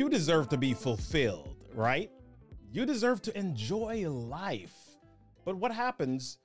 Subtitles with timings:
[0.00, 2.10] You deserve to be fulfilled, right?
[2.72, 4.96] You deserve to enjoy life.
[5.44, 6.38] But what happens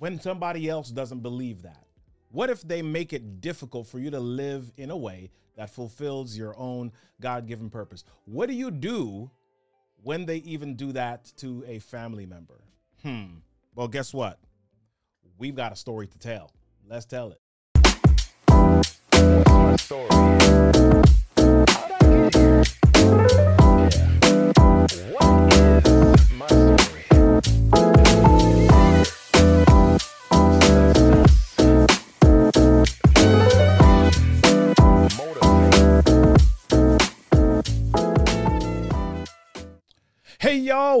[0.00, 1.86] when somebody else doesn't believe that?
[2.32, 6.36] What if they make it difficult for you to live in a way that fulfills
[6.36, 6.90] your own
[7.20, 8.02] God given purpose?
[8.24, 9.30] What do you do
[10.02, 12.64] when they even do that to a family member?
[13.04, 13.26] Hmm.
[13.76, 14.40] Well, guess what?
[15.38, 16.50] We've got a story to tell.
[16.88, 17.38] Let's tell it.
[19.78, 21.19] Story.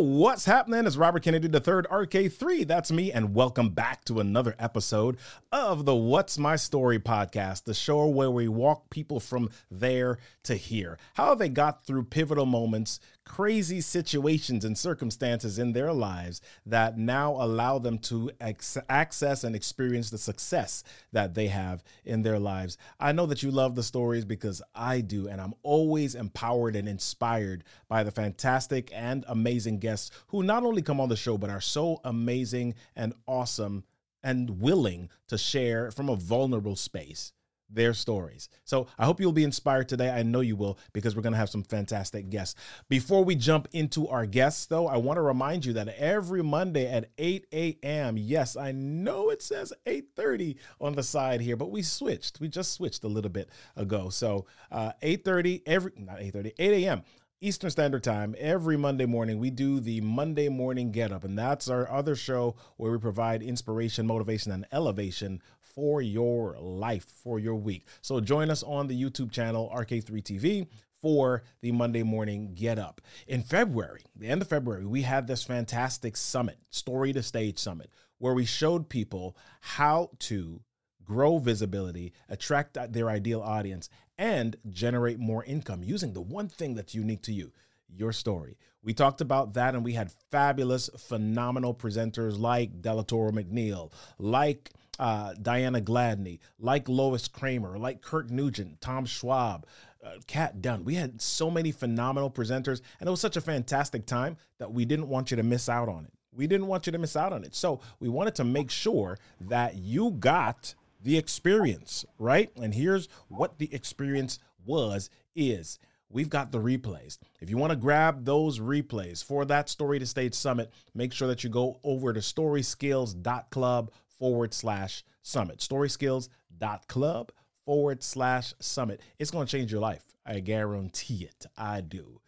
[0.00, 0.86] What's happening?
[0.86, 2.66] It's Robert Kennedy third RK3.
[2.66, 5.18] That's me, and welcome back to another episode
[5.52, 10.54] of the What's My Story podcast, the show where we walk people from there to
[10.54, 10.98] here.
[11.14, 17.32] How they got through pivotal moments, crazy situations, and circumstances in their lives that now
[17.32, 20.82] allow them to ex- access and experience the success
[21.12, 22.78] that they have in their lives.
[22.98, 26.88] I know that you love the stories because I do, and I'm always empowered and
[26.88, 31.50] inspired by the fantastic and amazing guests who not only come on the show, but
[31.50, 33.84] are so amazing and awesome
[34.22, 37.32] and willing to share from a vulnerable space
[37.72, 38.48] their stories.
[38.64, 40.10] So I hope you'll be inspired today.
[40.10, 42.58] I know you will because we're going to have some fantastic guests.
[42.88, 46.90] Before we jump into our guests, though, I want to remind you that every Monday
[46.90, 48.16] at 8 a.m.
[48.16, 52.40] Yes, I know it says 8:30 on the side here, but we switched.
[52.40, 54.08] We just switched a little bit ago.
[54.10, 57.02] So uh, 8:30 every not 8:30 8 a.m.
[57.42, 59.38] Eastern Standard Time every Monday morning.
[59.38, 63.42] We do the Monday Morning Get Up, and that's our other show where we provide
[63.42, 65.40] inspiration, motivation, and elevation
[65.74, 67.86] for your life, for your week.
[68.02, 70.66] So join us on the YouTube channel, RK3 TV.
[71.02, 73.00] For the Monday morning get up.
[73.26, 77.90] In February, the end of February, we had this fantastic summit, Story to Stage Summit,
[78.18, 80.60] where we showed people how to
[81.02, 83.88] grow visibility, attract their ideal audience,
[84.18, 87.50] and generate more income using the one thing that's unique to you
[87.96, 88.56] your story.
[88.82, 95.34] We talked about that and we had fabulous, phenomenal presenters like Delatoro McNeil, like uh,
[95.40, 99.66] Diana Gladney, like Lois Kramer, like Kirk Nugent, Tom Schwab,
[100.04, 100.84] uh, Kat Dunn.
[100.84, 104.84] We had so many phenomenal presenters, and it was such a fantastic time that we
[104.84, 106.12] didn't want you to miss out on it.
[106.32, 107.54] We didn't want you to miss out on it.
[107.54, 112.50] So we wanted to make sure that you got the experience, right?
[112.60, 115.78] And here's what the experience was is
[116.10, 117.18] we've got the replays.
[117.40, 121.28] If you want to grab those replays for that Story to Stage Summit, make sure
[121.28, 125.58] that you go over to storyskills.club forward slash summit.
[125.58, 127.32] Storyskills.club
[127.64, 129.00] forward slash summit.
[129.18, 130.04] It's going to change your life.
[130.26, 131.46] I guarantee it.
[131.56, 132.20] I do.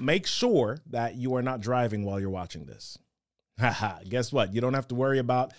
[0.00, 2.98] Make sure that you are not driving while you're watching this.
[4.08, 4.52] Guess what?
[4.52, 5.52] You don't have to worry about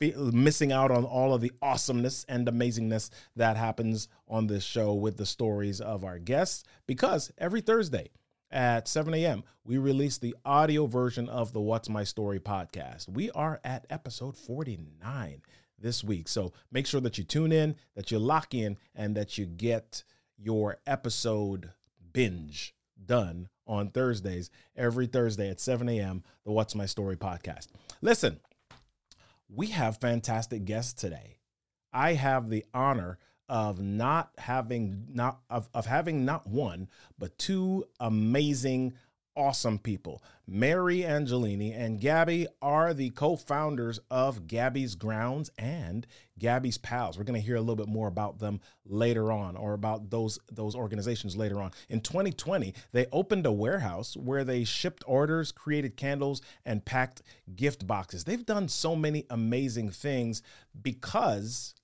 [0.00, 5.16] missing out on all of the awesomeness and amazingness that happens on this show with
[5.16, 8.08] the stories of our guests because every Thursday
[8.50, 13.08] at 7 a.m., we release the audio version of the What's My Story podcast.
[13.08, 15.42] We are at episode 49
[15.78, 16.28] this week.
[16.28, 20.04] So make sure that you tune in, that you lock in, and that you get
[20.38, 21.72] your episode
[22.12, 27.66] binge done on Thursdays, every Thursday at 7 a.m., the What's My Story podcast.
[28.00, 28.40] Listen,
[29.48, 31.38] we have fantastic guests today.
[31.92, 36.88] I have the honor of not having not of, of having not one
[37.18, 38.92] but two amazing
[39.38, 40.20] awesome people.
[40.48, 46.06] Mary angelini and gabby are the co-founders of gabby's grounds and
[46.38, 47.16] gabby's pals.
[47.16, 50.38] We're going to hear a little bit more about them later on or about those
[50.50, 51.70] those organizations later on.
[51.88, 57.22] In 2020 they opened a warehouse where they shipped orders created candles and packed
[57.54, 58.24] gift boxes.
[58.24, 60.42] They've done so many amazing things
[60.82, 61.74] because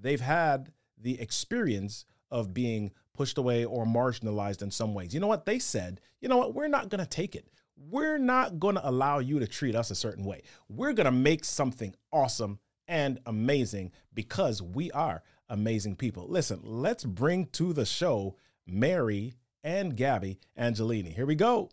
[0.00, 5.14] they've had the experience of being pushed away or marginalized in some ways.
[5.14, 5.46] You know what?
[5.46, 6.52] They said, you know what?
[6.52, 7.46] We're not going to take it.
[7.76, 10.42] We're not going to allow you to treat us a certain way.
[10.68, 16.26] We're going to make something awesome and amazing because we are amazing people.
[16.28, 18.36] Listen, let's bring to the show
[18.66, 21.14] Mary and Gabby Angelini.
[21.14, 21.70] Here we go.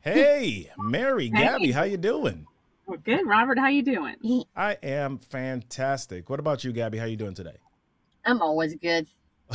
[0.00, 1.44] Hey, Mary, Hey.
[1.44, 2.46] Gabby, how you doing?
[2.90, 3.56] Well, good, Robert.
[3.56, 4.16] How you doing?
[4.56, 6.28] I am fantastic.
[6.28, 6.98] What about you, Gabby?
[6.98, 7.56] How you doing today?
[8.24, 9.06] I'm always good.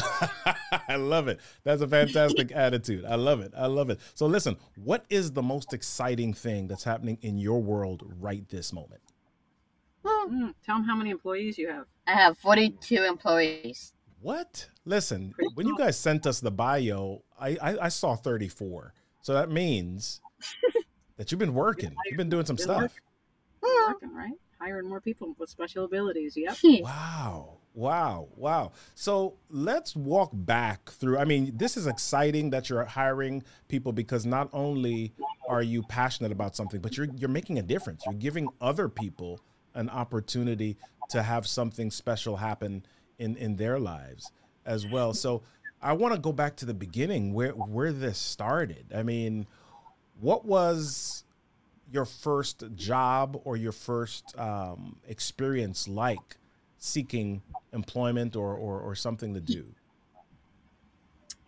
[0.88, 1.42] I love it.
[1.66, 3.04] That's a fantastic attitude.
[3.04, 3.52] I love it.
[3.54, 4.00] I love it.
[4.14, 8.72] So listen, what is the most exciting thing that's happening in your world right this
[8.72, 9.02] moment?
[10.06, 11.88] Mm, tell them how many employees you have.
[12.08, 13.92] I have 42 employees.
[14.22, 14.70] What?
[14.86, 18.94] Listen, when you guys sent us the bio, I, I, I saw 34.
[19.22, 20.22] So that means
[21.18, 21.94] that you've been working.
[22.06, 22.94] You've been doing some Been stuff.
[23.66, 24.10] Working.
[24.10, 24.16] Hmm.
[24.16, 24.40] Working, right?
[24.60, 26.38] Hiring more people with special abilities.
[26.38, 26.58] Yep.
[26.82, 27.58] Wow.
[27.74, 28.30] Wow.
[28.38, 28.72] Wow.
[28.96, 31.18] So let's walk back through.
[31.18, 35.14] I mean, this is exciting that you're hiring people because not only
[35.50, 38.04] are you passionate about something, but you're you're making a difference.
[38.06, 39.42] You're giving other people
[39.74, 40.78] an opportunity
[41.10, 42.86] to have something special happen
[43.20, 44.32] in in their lives
[44.66, 45.14] as well.
[45.14, 45.44] So
[45.82, 48.86] I want to go back to the beginning where where this started.
[48.96, 49.48] I mean,
[50.22, 51.25] what was
[51.90, 56.38] your first job or your first um, experience like
[56.78, 57.42] seeking
[57.74, 59.76] employment or, or, or something to do?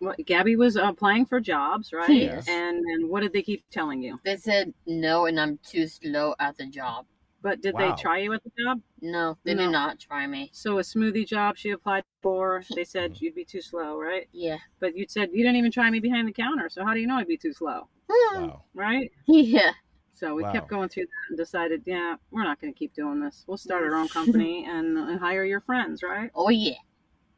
[0.00, 2.20] Well, Gabby was uh, applying for jobs, right?
[2.20, 2.46] Yes.
[2.46, 4.18] And and what did they keep telling you?
[4.24, 7.06] They said no, and I'm too slow at the job.
[7.40, 7.78] But did Wow.
[7.78, 8.80] they try you at the job?
[9.00, 9.62] No, they No.
[9.62, 10.50] did not try me.
[10.52, 13.20] So a smoothie job she applied for, they said Mm-hmm.
[13.20, 14.28] you'd be too slow, right?
[14.32, 14.58] Yeah.
[14.80, 16.68] But you said you didn't even try me behind the counter.
[16.68, 18.64] So how do you know I'd be too slow, Wow.
[18.74, 19.12] right?
[19.26, 19.72] Yeah.
[20.18, 20.52] So we Wow.
[20.52, 23.44] kept going through that and decided, yeah, we're not going to keep doing this.
[23.46, 26.30] We'll start our own company and, and hire your friends, right?
[26.34, 26.72] Oh yeah.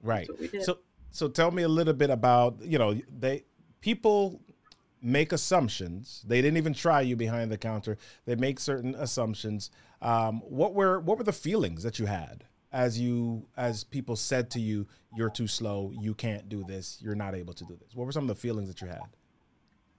[0.02, 0.28] Right.
[0.28, 0.62] what we did.
[0.62, 0.78] So
[1.10, 3.44] so tell me a little bit about, you know, they
[3.80, 4.40] people
[5.02, 6.24] make assumptions.
[6.26, 7.98] They didn't even try you behind the counter.
[8.24, 9.70] They make certain assumptions.
[10.00, 14.50] Um, what were what were the feelings that you had as you as people said
[14.52, 17.94] to you, you're too slow, you can't do this, you're not able to do this?
[17.94, 19.00] What were some of the feelings that you had?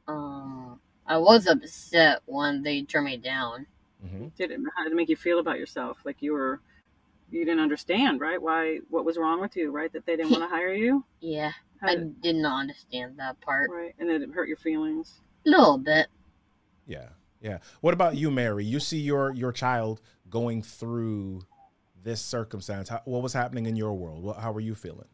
[0.08, 0.80] Um,
[1.12, 3.66] I was upset when they turned me down.
[4.02, 5.98] hmm Did it, how did it make you feel about yourself?
[6.06, 6.62] Like you were,
[7.30, 8.42] you didn't understand, right?
[8.42, 9.92] Why, what was wrong with you, right?
[9.92, 11.04] That they didn't want to hire you?
[11.20, 11.52] Yeah.
[11.82, 13.70] How I did, did not understand that part.
[13.70, 13.94] right?
[14.00, 15.20] And did it hurt your feelings?
[15.46, 16.08] A little bit.
[16.88, 17.10] Yeah,
[17.42, 17.58] yeah.
[17.82, 18.64] What about you, Mary?
[18.64, 20.00] You see your your child
[20.30, 21.42] going through
[22.04, 22.88] this circumstance.
[22.90, 24.24] How, what was happening in your world?
[24.24, 25.10] What, how were you feeling?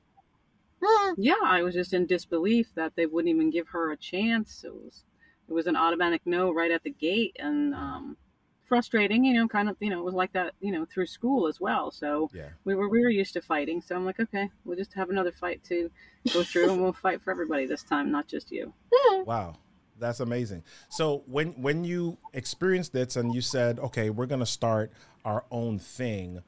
[0.84, 1.14] Hmm.
[1.18, 4.64] Yeah, I was just in disbelief that they wouldn't even give her a chance.
[4.64, 5.04] It was,
[5.48, 8.18] it was an automatic no right at the gate, and um,
[8.66, 9.24] frustrating.
[9.24, 9.78] You know, kind of.
[9.80, 10.54] You know, it was like that.
[10.60, 11.92] You know, through school as well.
[11.92, 12.50] So Yeah.
[12.66, 13.82] we were we were used to fighting.
[13.82, 15.90] So I'm like, okay, we'll just have another fight to
[16.34, 18.74] go through, and we'll fight for everybody this time, not just you.
[19.26, 19.56] Wow,
[20.00, 20.64] that's amazing.
[20.90, 24.92] So when when you experienced this and you said, "Okay, we're going to start
[25.26, 26.42] our own thing,"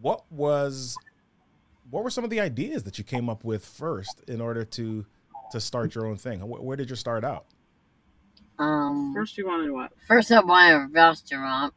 [0.00, 0.98] what was
[1.90, 5.06] what were some of the ideas that you came up with first in order to
[5.52, 6.46] to start your own thing?
[6.46, 7.46] Where, where did you start out?
[8.58, 9.92] Um, First, you wanted what?
[10.06, 11.74] first I wanted a restaurant.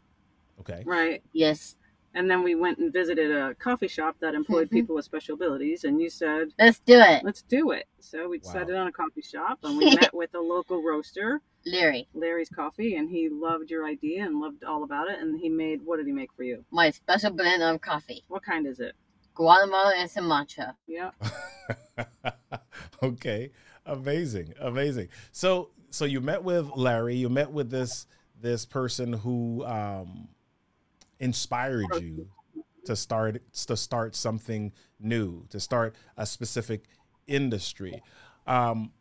[0.59, 1.21] Okay, Right.
[1.33, 1.75] Yes.
[2.13, 4.71] And then we went and visited a coffee shop that employed Mhm.
[4.71, 7.23] people with special abilities, and you said, Let's do it.
[7.23, 7.87] let's do it.
[7.99, 8.43] So we Wow.
[8.43, 12.95] decided on a coffee shop, and we met with a local roaster, Larry, Larry's Coffee,
[12.95, 15.19] and he loved your idea and loved all about it.
[15.19, 16.65] And he made, what did he make for you?
[16.71, 18.23] my special blend of coffee.
[18.27, 18.93] What kind is it?
[19.35, 20.75] Guatemala and some matcha.
[20.87, 21.11] Yeah.
[23.03, 23.51] okay,
[23.85, 25.07] amazing, amazing.
[25.31, 27.15] So so you met with Larry.
[27.15, 28.07] You met with this
[28.39, 30.27] this person who um,
[31.19, 32.27] inspired you
[32.85, 36.85] to start to start something new, to start a specific
[37.27, 38.01] industry.
[38.47, 38.91] Um,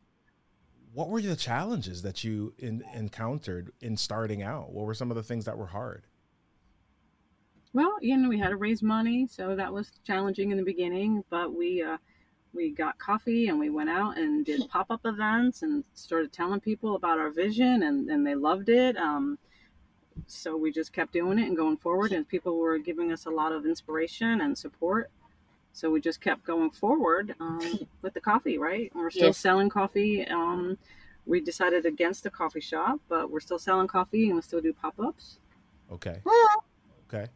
[0.93, 4.73] what were the challenges that you in, encountered in starting out?
[4.73, 6.07] What were some of the things that were hard?
[7.73, 11.23] Well, you know, we had to raise money, so that was challenging in the beginning.
[11.31, 11.99] But we uh,
[12.53, 16.61] we got coffee and we went out and did pop up events and started telling
[16.61, 18.97] people about our vision, and, and they loved it.
[18.97, 19.39] Um,
[20.27, 23.31] so we just kept doing it and going forward, and people were giving us a
[23.31, 25.11] lot of inspiration and support.
[25.73, 28.91] So we just kept going forward um, with the coffee, right?
[28.93, 29.39] And we're still Yes.
[29.39, 30.27] selling coffee.
[30.27, 30.79] Um,
[31.27, 34.73] we decided against the coffee shop, but we're still selling coffee and we still do
[34.73, 35.39] pop ups.
[35.93, 36.21] Okay.
[37.07, 37.27] Okay.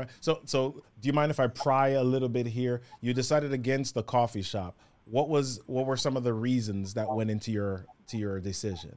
[0.00, 0.12] All right.
[0.20, 2.80] So so do you mind if I pry a little bit here?
[3.00, 4.76] You decided against the coffee shop.
[5.04, 8.96] What was what were some of the reasons that went into your to your decision?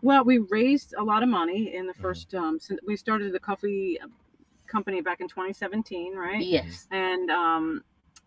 [0.00, 2.00] Well, we raised a lot of money in the Mhm.
[2.02, 3.98] 1st Um, since we started the coffee
[4.66, 6.42] company back in 2017, right?
[6.44, 6.88] Yes.
[6.90, 7.84] And um,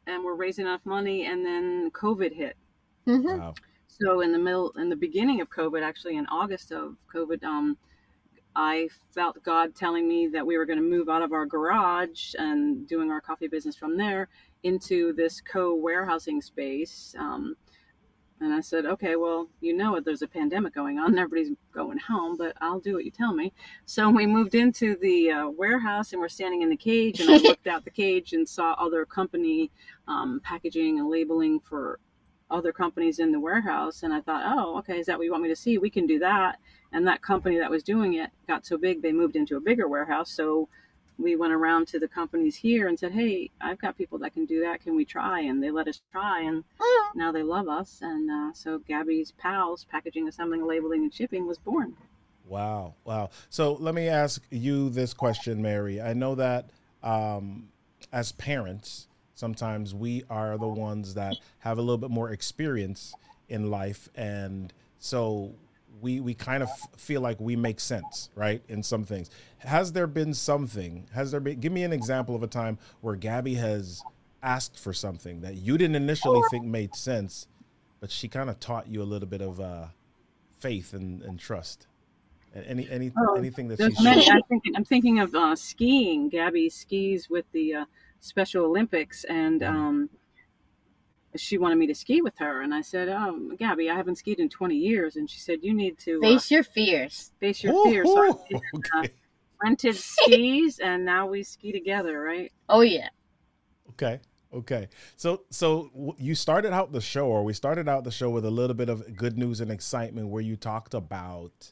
[0.08, 2.56] and we're raising enough money, and then COVID hit.
[3.06, 3.54] hmm Wow.
[3.88, 7.78] So in the middle, in the beginning of COVID, actually in August of COVID, um,
[8.56, 12.34] I felt God telling me that we were going to move out of our garage
[12.38, 14.30] and doing our coffee business from there
[14.64, 17.14] into this co-warehousing space.
[17.20, 17.56] Um,
[18.42, 20.04] and I said, okay, well, you know it.
[20.04, 21.18] There's a pandemic going on.
[21.18, 23.54] Everybody's going home, but I'll do what you tell me.
[23.86, 27.20] So we moved into the uh, warehouse and we're standing in the cage.
[27.20, 29.72] And I looked out the cage and saw other company
[30.08, 32.00] um, packaging and labeling for
[32.52, 34.04] other companies in the warehouse.
[34.04, 35.78] And I thought, oh, okay, is that what you want me to see?
[35.78, 36.60] We can do that.
[36.96, 39.86] And that company that was doing it got so big, they moved into a bigger
[39.86, 40.32] warehouse.
[40.32, 40.70] So
[41.18, 44.46] we went around to the companies here and said, "Hey, I've got people that can
[44.46, 44.82] do that.
[44.82, 46.64] Can we try?" And they let us try, and
[47.14, 48.00] now they love us.
[48.02, 51.98] And uh, so Gabby's Pals Packaging, Assembling, Labeling, and Shipping was born.
[52.48, 53.30] Wow, wow.
[53.50, 56.02] So let me ask you this question, Mary.
[56.02, 56.70] I know that
[57.04, 57.68] um,
[58.14, 63.14] as parents, sometimes we are the ones that have a little bit more experience
[63.50, 65.56] in life, and so
[66.02, 69.30] we we kind of feel like we make sense, right, in some things.
[69.60, 71.08] Has there been something?
[71.14, 71.60] Has there been?
[71.60, 74.04] Give me an example of a time where Gabby has
[74.44, 77.48] asked for something that you didn't initially think made sense,
[78.00, 79.88] but she kind of taught you a little bit of uh,
[80.60, 81.88] faith and, and trust.
[82.54, 84.30] Any any Oh, anything that There's she many.
[84.30, 86.30] I'm thinking, I'm thinking of uh, skiing.
[86.30, 87.86] Gabby skis with the uh,
[88.22, 89.68] Special Olympics, and Mhm.
[89.70, 90.10] um,
[91.40, 92.62] she wanted me to ski with her.
[92.62, 95.16] And I said, um, Gabby, I haven't skied in 20 years.
[95.16, 97.32] And she said, You need to uh, Face your fears.
[97.40, 98.08] face your fears.
[98.08, 99.14] So I did, okay.
[99.64, 102.52] rented skis, and now we ski together, right?
[102.70, 103.10] Oh yeah.
[103.92, 104.20] Okay.
[104.54, 104.88] Okay.
[105.18, 108.52] So so you started out the show, or we started out the show with a
[108.52, 111.72] little bit of good news and excitement, where you talked about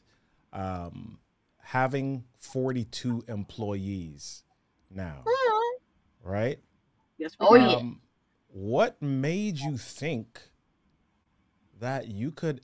[0.52, 1.18] um,
[1.62, 4.44] having 42 employees
[4.90, 5.24] now,
[6.22, 6.58] right?
[7.18, 7.62] Yes, we Oh, did.
[7.70, 7.76] yeah.
[7.76, 8.00] Um,
[8.54, 10.40] what made you think
[11.80, 12.60] that you could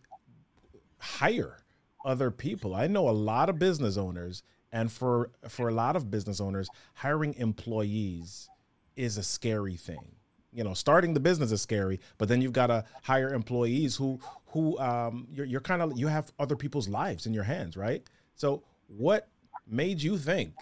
[0.99, 1.65] hire
[2.05, 2.77] other people?
[2.77, 6.71] I know a lot of business owners, and for for a lot of business owners,
[6.95, 8.49] hiring employees
[8.95, 10.15] is a scary thing.
[10.53, 14.21] You know, starting the business is scary, but then you've got to hire employees who
[14.47, 18.05] who um you're you're kind of you have other people's lives in your hands, right?
[18.37, 19.27] So, what
[19.67, 20.55] made you think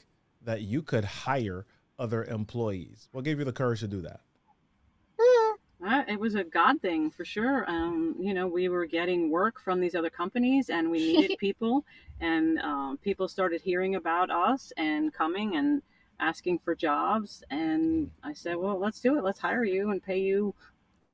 [0.43, 1.67] that you could hire
[1.99, 3.11] other employees?
[3.13, 4.21] What gave you the courage to do that?
[5.85, 7.65] Uh, it was a God thing for sure.
[7.71, 11.85] Um, you know, we were getting work from these other companies and we needed people,
[12.21, 15.83] and um, people started hearing about us and coming and
[16.19, 17.45] asking for jobs.
[17.51, 19.25] And I said, well, let's do it.
[19.25, 20.55] Let's hire you and pay you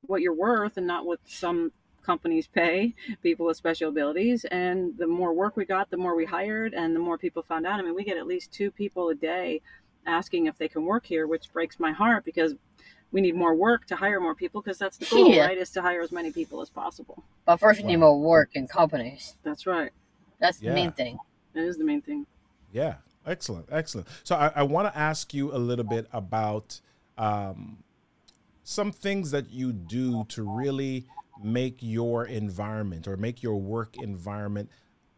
[0.03, 4.45] what you're worth and not what some companies pay people with special abilities.
[4.47, 7.67] And the more work we got, the more we hired, and the more people found
[7.67, 7.79] out.
[7.79, 9.61] I mean, we get at least two people a day
[10.07, 12.55] asking if they can work here, which breaks my heart because
[13.15, 15.47] we need more work to hire more people because that's the goal, Yeah.
[15.47, 15.57] right?
[15.57, 17.23] Is to hire as many people as possible.
[17.47, 18.15] But first, we need Wow.
[18.15, 19.37] more work in companies.
[19.45, 19.93] That's right.
[20.41, 21.19] That's the main thing.
[21.53, 22.27] That is the main thing.
[22.73, 24.09] Yeah, excellent, excellent.
[24.25, 26.81] So I, I want to ask you a little bit about
[27.17, 27.85] um,
[28.65, 31.07] some things that you do to really
[31.41, 34.71] make your environment or make your work environment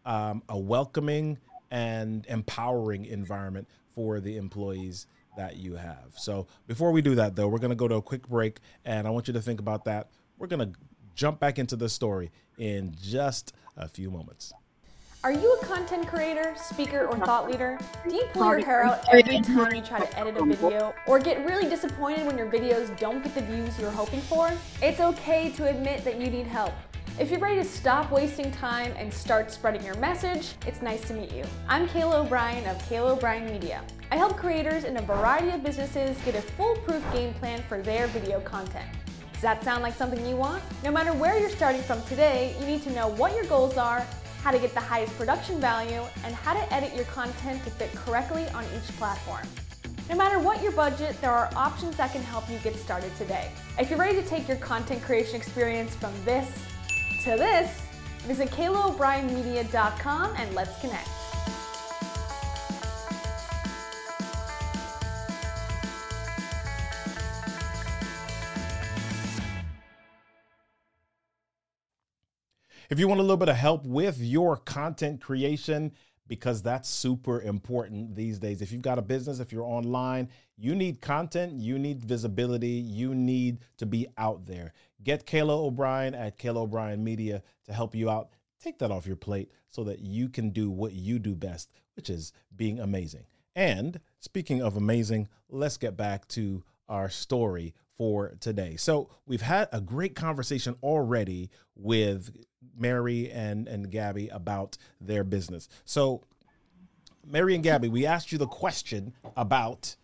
[0.05, 1.39] um, a welcoming
[1.71, 6.15] and empowering environment for the employees that you have.
[6.17, 9.07] So before we do that, though, we're going to go to a quick break, and
[9.07, 10.11] I want you to think about that.
[10.39, 10.79] We're going to
[11.15, 14.53] jump back into the story in just a few moments.
[15.25, 17.79] Are you a content creator, speaker, or thought leader?
[18.09, 20.95] Do you pull your hair out every time you try to edit a video?
[21.09, 24.53] Or get really disappointed when your videos don't get the views you're hoping for?
[24.81, 26.75] It's okay to admit that you need help.
[27.19, 31.15] If you're ready to stop wasting time and start spreading your message, it's nice to
[31.15, 31.45] meet you.
[31.69, 33.83] I'm Kayla O'Brien of Kayla O'Brien Media.
[34.11, 38.07] I help creators in a variety of businesses get a foolproof game plan for their
[38.09, 38.87] video content.
[39.33, 40.63] Does that sound like something you want?
[40.85, 44.05] No matter where you're starting from today, you need to know what your goals are,
[44.43, 47.95] how to get the highest production value, and how to edit your content to fit
[47.95, 49.47] correctly on each platform.
[50.09, 53.51] No matter what your budget, there are options that can help you get started today.
[53.77, 56.49] If you're ready to take your content creation experience from this
[57.27, 57.81] to this,
[58.21, 61.09] visit KaylaO'BrienMedia.com and let's connect.
[72.89, 75.91] If you want a little bit of help with your content creation,
[76.29, 78.63] because that's super important these days.
[78.63, 83.15] If you've got a business, if you're online, you need content, you need visibility, you
[83.15, 84.73] need to be out there.
[85.03, 88.31] Get Kayla O'Brien at Kayla O'Brien Media to help you out.
[88.63, 92.11] Take that off your plate so that you can do what you do best, which
[92.11, 93.25] is being amazing.
[93.55, 98.77] And speaking of amazing, let's get back to our story for today.
[98.77, 102.37] So we've had a great conversation already with
[102.77, 105.69] Mary and, and Gabby about their business.
[105.85, 106.23] So
[107.27, 109.97] Mary and Gabby, we asked you the question about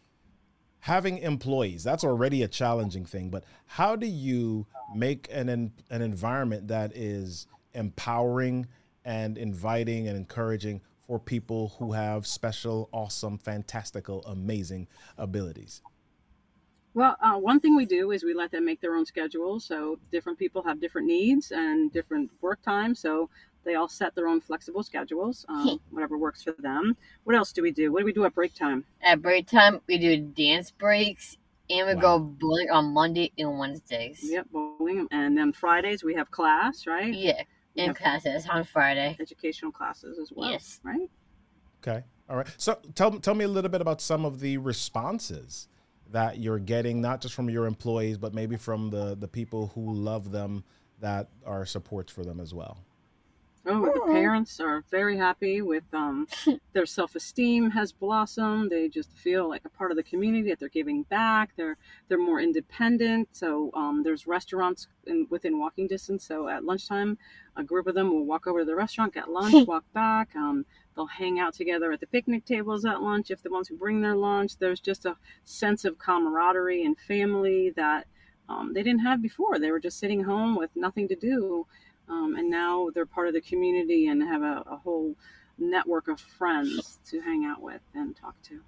[0.83, 1.85] having employees.
[1.85, 7.47] That's already a challenging thing, but how do you make an an environment that is
[7.73, 8.67] empowering
[9.05, 15.83] and inviting and encouraging for people who have special, awesome, fantastical, amazing abilities?
[16.95, 19.61] Well, uh, one thing we do is we let them make their own schedule.
[19.61, 22.99] So different people have different needs and different work times.
[22.99, 23.31] So
[23.65, 26.97] They all set their own flexible schedules, um, whatever works for them.
[27.25, 27.93] What else do we do?
[27.93, 28.85] What do we do at break time?
[29.03, 31.37] At break time, we do dance breaks
[31.71, 32.01] and we Wow.
[32.01, 34.21] go bowling on Monday and Wednesdays.
[34.25, 35.07] Yep, bowling.
[35.11, 37.15] And then Fridays we have class, right?
[37.15, 37.43] Yeah,
[37.77, 37.97] in Yep.
[37.97, 39.17] classes on Friday.
[39.21, 40.81] Educational classes as well, Yes.
[40.83, 41.09] right?
[41.87, 42.05] Okay.
[42.29, 42.47] All right.
[42.57, 45.69] So tell tell me a little bit about some of the responses
[46.11, 49.93] that you're getting, not just from your employees, but maybe from the the people who
[49.93, 50.65] love them
[51.01, 52.79] that are supports for them as well.
[53.65, 56.27] Oh, the parents are very happy with um,
[56.73, 58.71] their self-esteem has blossomed.
[58.71, 61.51] They just feel like a part of the community that they're giving back.
[61.57, 61.77] They're
[62.09, 63.29] they're more independent.
[63.33, 66.27] So um, there's restaurants in, within walking distance.
[66.27, 67.19] So at lunchtime,
[67.57, 70.35] a group of them will walk over to the restaurant, get lunch, walk back.
[70.35, 70.67] Um,
[70.97, 74.01] they'll hang out together at the picnic tables at lunch if the ones who bring
[74.03, 74.57] their lunch.
[74.59, 78.09] There's just a sense of camaraderie and family that
[78.49, 79.61] um, they didn't have before.
[79.61, 81.67] They were just sitting home with nothing to do
[82.09, 85.15] um, and now they're part of the community and have a, a whole
[85.59, 88.61] network of friends to hang out with and talk to.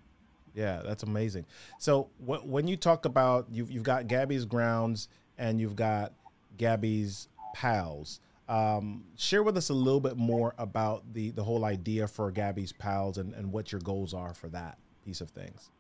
[0.55, 1.47] Yeah, that's amazing.
[1.79, 6.13] So wh- when you talk about you've you've got Gabby's grounds and you've got
[6.57, 8.21] Gabby's pals.
[8.49, 12.73] Um, share with us a little bit more about the the whole idea for Gabby's
[12.73, 15.71] pals and, and what your goals are for that piece of things.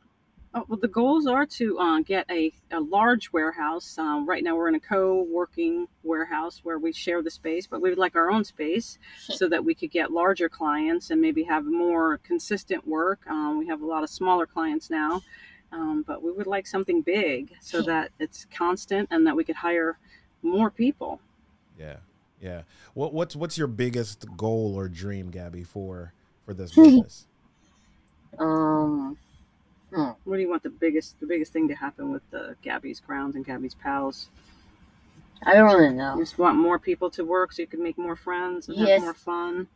[0.56, 3.98] Oh, well, the goals are to uh, get a, a large warehouse.
[3.98, 7.82] Um, right now, we're in a co working warehouse where we share the space, but
[7.82, 11.42] we would like our own space so that we could get larger clients and maybe
[11.42, 13.18] have more consistent work.
[13.28, 15.22] Um, we have a lot of smaller clients now,
[15.72, 19.56] um, but we would like something big so that it's constant and that we could
[19.56, 19.98] hire
[20.42, 21.20] more people.
[21.76, 21.96] Yeah,
[22.40, 22.62] yeah.
[22.92, 26.12] What what's what's your biggest goal or dream, Gabby, for
[26.44, 27.26] for this business?
[28.38, 29.16] Um,
[29.94, 30.10] hmm.
[30.24, 33.36] What do you want the biggest the biggest thing to happen with the Gabby's grounds
[33.36, 34.28] and Gabby's Pals?
[35.46, 36.14] I don't really know.
[36.16, 38.88] You just want more people to work so you can make more friends and Yes.
[38.90, 39.68] have more fun.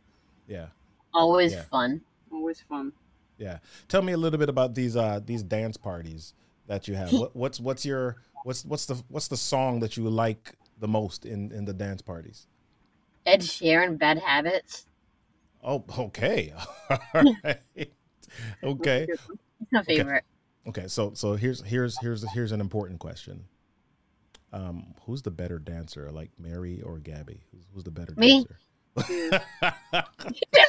[0.47, 0.67] Yeah,
[1.13, 1.63] Always Yeah.
[1.63, 2.01] fun.
[2.31, 2.93] Always fun.
[3.37, 3.59] yeah.
[3.87, 6.33] Tell me a little bit about these uh these dance parties
[6.67, 7.11] that you have.
[7.21, 11.25] What, what's what's your what's what's the what's the song that you like the most
[11.25, 12.47] in in the dance parties?
[13.25, 14.85] Ed Sheeran, Bad Habits.
[15.63, 16.53] Oh, okay.
[16.89, 16.99] All
[17.43, 17.59] right.
[18.63, 19.07] Okay.
[19.71, 20.15] That's a good one.
[20.15, 20.23] It's my Okay.
[20.23, 20.23] favorite.
[20.67, 20.87] Okay.
[20.87, 23.45] So so here's here's here's here's an important question.
[24.51, 27.43] Um, who's the better dancer, like Mary or Gabby?
[27.51, 28.43] Who's, who's the better Me.
[28.43, 28.57] dancer?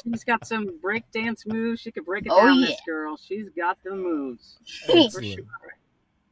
[0.04, 1.80] She's got some break dance moves.
[1.80, 2.66] She could break it Oh, down, yeah.
[2.66, 3.16] this girl.
[3.16, 4.58] She's got the moves.
[4.86, 5.34] For Excellent.
[5.34, 5.44] sure.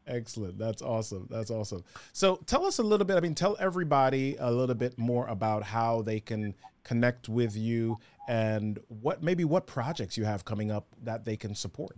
[0.07, 0.59] Excellent.
[0.59, 1.27] That's awesome.
[1.31, 1.85] That's awesome.
[2.13, 3.17] So tell us a little bit.
[3.17, 7.99] I mean, tell everybody a little bit more about how they can connect with you
[8.27, 11.97] and what maybe what projects you have coming up that they can support.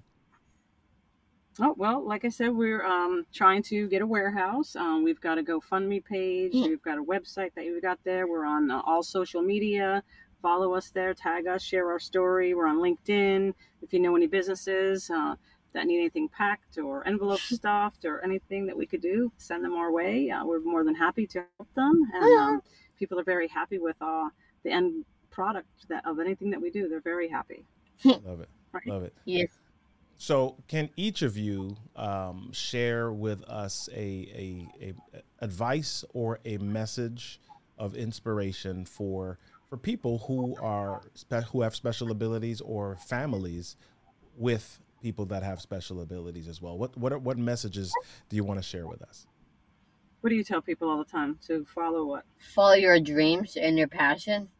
[1.58, 4.76] Oh well, like I said, we're um, trying to get a warehouse.
[4.76, 6.54] Um, we've got a GoFundMe page.
[6.54, 6.68] Yeah.
[6.68, 8.26] We've got a website that we've got there.
[8.26, 10.02] We're on uh, all social media.
[10.42, 11.12] Follow us there.
[11.12, 11.62] Tag us.
[11.62, 12.54] Share our story.
[12.54, 13.52] We're on LinkedIn.
[13.82, 15.34] If you know any businesses uh,
[15.72, 19.74] that need anything packed or envelope stuffed or anything that we could do, send them
[19.74, 20.30] our way.
[20.30, 22.02] Uh, we're more than happy to help them.
[22.14, 22.62] And um,
[22.98, 24.28] people are very happy with uh,
[24.62, 26.88] the end product that of anything that we do.
[26.88, 27.64] They're very happy.
[28.04, 28.48] Love it.
[28.72, 28.86] Right.
[28.86, 29.14] Love it.
[29.24, 29.48] Yes.
[30.22, 36.58] So, can each of you um, share with us a, a, a advice or a
[36.58, 37.40] message
[37.78, 39.38] of inspiration for
[39.70, 43.78] for people who are spe- who have special abilities or families
[44.36, 46.76] with people that have special abilities as well?
[46.76, 47.90] What what are, what messages
[48.28, 49.26] do you want to share with us?
[50.20, 52.24] What do you tell people all the time to follow what?
[52.54, 54.50] Follow your dreams and your passion.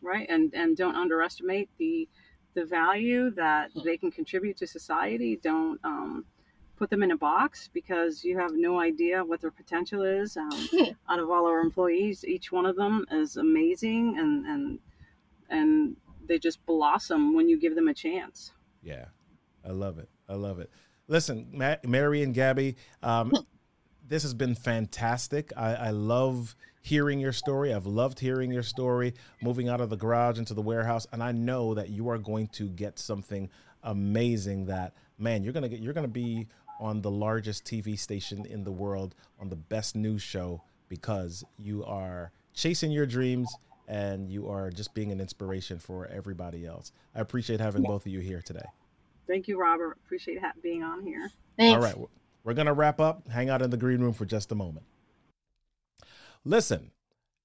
[0.00, 2.08] right and and don't underestimate the
[2.54, 6.24] the value that they can contribute to society don't um,
[6.76, 10.36] put them in a box because you have no idea what their potential is.
[10.36, 10.68] Um,
[11.08, 14.78] out of all our employees each one of them is amazing and and
[15.50, 18.52] and they just blossom when you give them a chance.
[18.82, 19.06] Yeah,
[19.64, 20.08] I love it.
[20.28, 20.70] I love it.
[21.08, 23.32] Listen, Ma- Mary and Gabby, um,
[24.08, 25.52] this has been fantastic.
[25.56, 27.72] I, I love hearing your story.
[27.72, 31.32] I've loved hearing your story, moving out of the garage into the warehouse, and I
[31.32, 33.50] know that you are going to get something
[33.82, 34.66] amazing.
[34.66, 35.80] That man, you're gonna get.
[35.80, 36.46] You're gonna be
[36.80, 41.84] on the largest TV station in the world, on the best news show, because you
[41.84, 43.52] are chasing your dreams
[43.88, 46.92] and you are just being an inspiration for everybody else.
[47.14, 48.66] I appreciate having both of you here today.
[49.26, 51.74] thank you robert appreciate ha- being on here Thanks.
[51.74, 52.08] All right,
[52.48, 53.28] we're going to wrap up.
[53.28, 54.86] Hang out in the green room for just a moment.
[56.46, 56.92] Listen,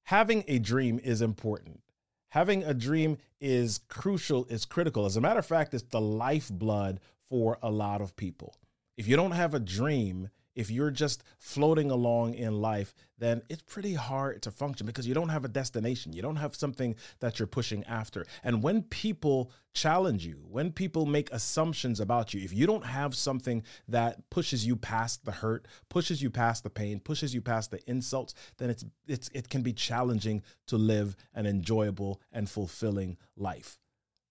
[0.03, 1.81] having a dream is important.
[2.29, 5.05] Having a dream is crucial, is critical.
[5.05, 8.55] As a matter of fact, it's the lifeblood for a lot of people.
[8.95, 13.61] If you don't have a dream, if you're just floating along in life, then it's
[13.63, 16.13] pretty hard to function because you don't have a destination.
[16.13, 18.25] You don't have something that you're pushing after.
[18.43, 23.15] And when people challenge you, when people make assumptions about you, if you don't have
[23.15, 27.71] something that pushes you past the hurt, pushes you past the pain, pushes you past
[27.71, 33.17] the insults, then it's it's it can be challenging to live an enjoyable and fulfilling
[33.35, 33.79] life.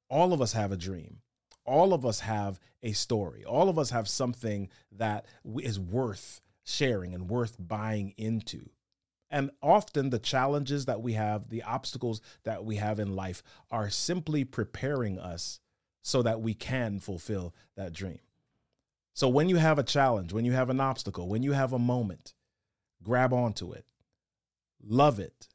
[0.09, 1.19] All of us have a dream
[1.65, 3.45] all of us have a story.
[3.45, 5.27] All of us have something that
[5.61, 8.71] is worth sharing and worth buying into.
[9.31, 13.89] And often the challenges that we have, the obstacles that we have in life are
[13.89, 15.61] simply preparing us
[16.03, 18.19] so that we can fulfill that dream.
[19.15, 21.79] So when you have a challenge, when you have an obstacle, when you have a
[21.79, 22.35] moment,
[23.03, 23.87] grab onto it,
[24.83, 25.49] love it,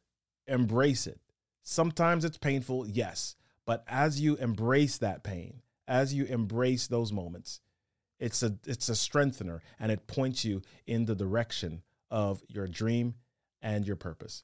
[0.48, 1.20] embrace it.
[1.64, 7.62] Sometimes it's painful, yes, but as you embrace that pain, as you embrace those moments,
[8.20, 13.16] it's a it's a strengthener and it points you in the direction of your dream
[13.62, 14.44] and your purpose.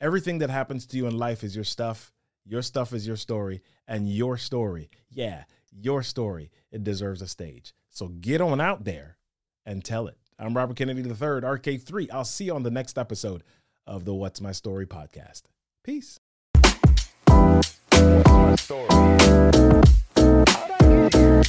[0.00, 2.12] Everything that happens to you in life is your stuff.
[2.46, 7.72] Your stuff is your story, and your story, yeah, your story, it deserves a stage.
[7.88, 9.16] So get on out there
[9.64, 10.18] and tell it.
[10.38, 12.08] I'm Robert Kennedy III, RK3.
[12.12, 13.44] I'll see you on the next episode
[13.86, 15.44] of the What's My Story podcast.
[15.82, 16.18] Peace.
[21.14, 21.44] Yeah.